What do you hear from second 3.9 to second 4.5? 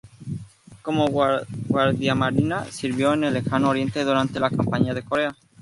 durante la